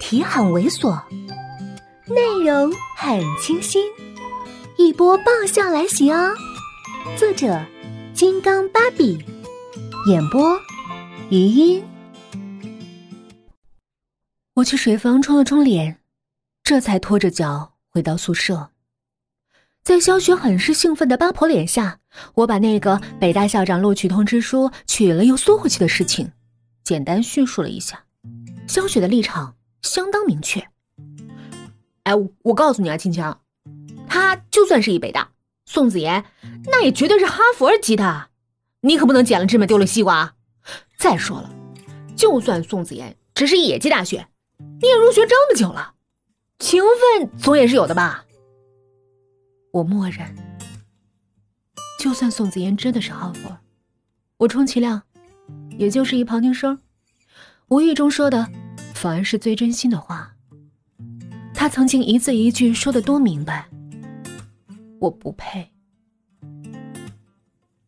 [0.00, 1.00] 题很猥琐，
[2.08, 3.84] 内容很清新，
[4.76, 6.34] 一波爆笑来袭哦！
[7.16, 7.64] 作者：
[8.14, 9.22] 金刚芭比，
[10.08, 10.58] 演播：
[11.28, 11.84] 余音。
[14.54, 15.98] 我去水房冲了冲脸，
[16.64, 18.70] 这才拖着脚回到宿舍。
[19.84, 21.98] 在肖雪很是兴奋的八婆脸下，
[22.34, 26.32] 我把那个北大校长录取通知书取了又缩回去的事情，
[26.82, 28.02] 简单叙述了一下。
[28.66, 30.68] 肖雪的立场相当明确。
[32.04, 33.36] 哎，我告诉你啊，青青，
[34.08, 35.30] 他就算是一北大，
[35.66, 36.24] 宋子妍
[36.64, 38.28] 那也绝对是哈佛级的，
[38.80, 40.34] 你可不能捡了芝麻丢了西瓜。
[40.98, 41.50] 再说了，
[42.16, 44.28] 就算宋子妍只是野鸡大学，
[44.80, 45.94] 你也入学这么久了，
[46.58, 48.24] 情分总也是有的吧？
[49.72, 50.36] 我默认。
[51.98, 53.56] 就算宋子妍真的是哈佛，
[54.38, 55.02] 我充其量
[55.78, 56.80] 也就是一旁听生。
[57.68, 58.48] 无意中说的，
[59.00, 60.30] 反而是最真心的话。
[61.54, 63.66] 他曾经一字一句说的多明白。
[65.00, 65.72] 我不配。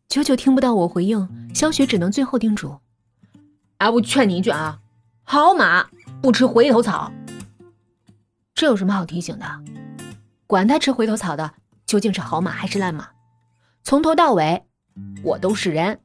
[0.09, 2.79] 久久听不到我回应，萧雪只能最后叮嘱
[3.77, 4.79] ：“哎，我劝你一句啊，
[5.21, 5.87] 好马
[6.19, 7.13] 不吃回头草。
[8.55, 9.45] 这有什么好提醒的？
[10.47, 11.53] 管他吃回头草的
[11.85, 13.07] 究竟是好马还是烂马，
[13.83, 14.63] 从头到尾，
[15.21, 15.99] 我都是人。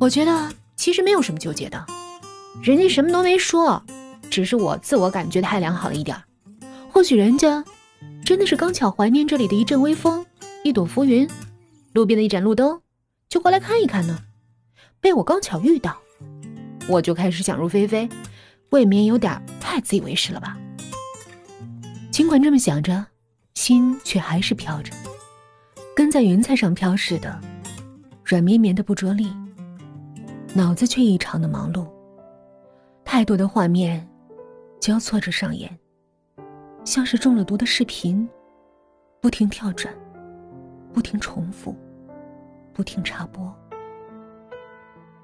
[0.00, 1.86] 我觉得。”其实没有什么纠结的，
[2.60, 3.82] 人家什么都没说，
[4.28, 6.16] 只是我自我感觉太良好了一点
[6.90, 7.64] 或许人家
[8.24, 10.24] 真的是刚巧怀念这里的一阵微风，
[10.62, 11.28] 一朵浮云，
[11.92, 12.80] 路边的一盏路灯，
[13.28, 14.18] 就过来看一看呢。
[15.00, 15.96] 被我刚巧遇到，
[16.88, 18.08] 我就开始想入非非，
[18.70, 20.56] 未免有点太自以为是了吧？
[22.12, 23.04] 尽管这么想着，
[23.54, 24.92] 心却还是飘着，
[25.96, 27.40] 跟在云彩上飘似的，
[28.24, 29.32] 软绵绵的不着力。
[30.54, 31.88] 脑子却异常的忙碌，
[33.14, 34.08] 太多的画面
[34.80, 35.70] 交错着上演，
[36.82, 38.26] 像是中了毒的视频，
[39.20, 39.94] 不停跳转，
[40.94, 41.76] 不停重复，
[42.72, 43.54] 不停插播，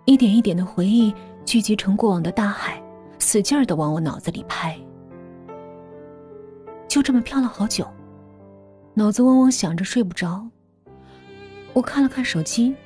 [0.04, 1.14] 一点一点的回忆
[1.46, 2.78] 聚集成过往的大海，
[3.18, 4.78] 使劲儿的往我脑子里拍。
[6.88, 7.88] 就这么飘了好久，
[8.92, 10.46] 脑子嗡嗡响着睡不着。
[11.72, 12.76] 我看了看手机，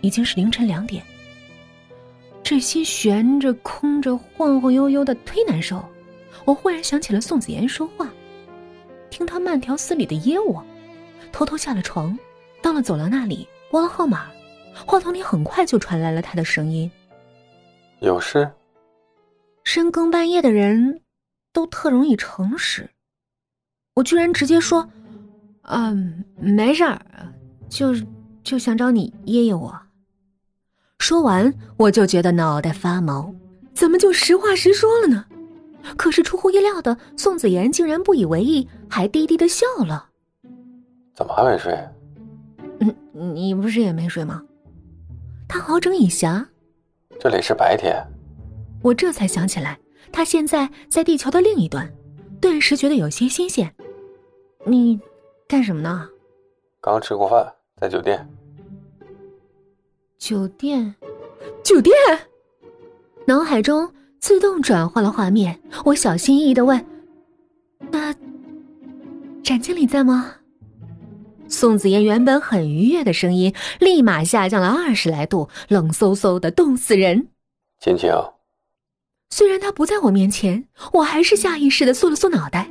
[0.00, 1.04] 已经是凌晨两点。
[2.50, 5.80] 这心悬着、空着、晃晃悠悠的，忒难受。
[6.44, 8.12] 我忽然想起了宋子妍说话，
[9.08, 10.60] 听他慢条斯理的噎我，
[11.30, 12.18] 偷偷下了床，
[12.60, 14.26] 到了走廊那里拨了号码，
[14.84, 16.90] 话筒里很快就传来了他的声音
[18.02, 18.50] ：“有事。”
[19.62, 21.02] 深更半夜的人，
[21.52, 22.90] 都特容易诚实。
[23.94, 24.90] 我居然直接说
[25.70, 27.00] ：“嗯，没事儿，
[27.68, 27.94] 就
[28.42, 29.80] 就想找你噎噎我。”
[31.00, 33.34] 说完，我就觉得脑袋发毛，
[33.74, 35.24] 怎么就实话实说了呢？
[35.96, 40.06] 可是出乎意料的，宋子妍竟然不以为意，还低低的笑了。
[41.14, 41.74] 怎么还没睡？
[42.80, 44.42] 嗯，你不是也没睡吗？
[45.48, 46.46] 他好整以暇。
[47.18, 47.96] 这里是白天。
[48.82, 49.78] 我这才想起来，
[50.12, 51.90] 他现在在地球的另一端，
[52.42, 53.74] 顿时觉得有些新鲜。
[54.66, 55.00] 你
[55.48, 56.06] 干什么呢？
[56.78, 57.50] 刚吃过饭，
[57.80, 58.28] 在酒店。
[60.20, 60.94] 酒店，
[61.64, 61.94] 酒店，
[63.26, 65.58] 脑海中自动转换了画面。
[65.86, 66.84] 我小心翼翼的问
[67.90, 68.14] ：“那
[69.42, 70.34] 展经理在吗？”
[71.48, 77.28] 宋子妍原本很愉悦的声音立马下降了二十来度，冷飕飕的，冻死人。
[77.80, 78.12] 青青，
[79.30, 82.68] 虽然他不在我面前，我还是下意识的缩了缩脑袋。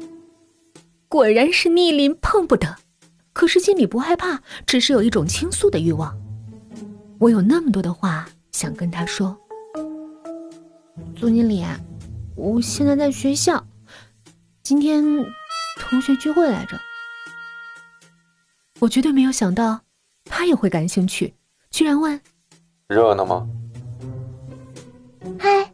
[1.07, 2.75] 果然是逆鳞碰不得，
[3.33, 6.15] 可是心里不害怕，只是有一种倾诉的欲望。
[7.19, 9.37] 我有那么多的话想跟他说，
[11.17, 11.65] 总经理，
[12.37, 13.61] 我现在在学校，
[14.63, 15.03] 今天
[15.77, 16.79] 同学聚会来着。
[18.79, 19.81] 我绝对没有想到
[20.23, 21.33] 他也会感兴趣，
[21.69, 22.21] 居然问
[22.87, 23.45] ：“热闹吗？”
[25.37, 25.73] 嗨，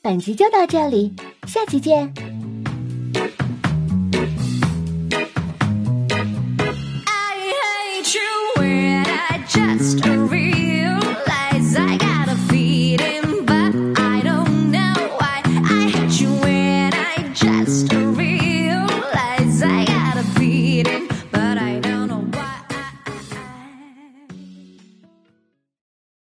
[0.00, 1.12] 本集就到这里，
[1.48, 2.14] 下期见。